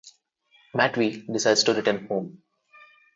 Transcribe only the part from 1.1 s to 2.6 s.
decides to return home.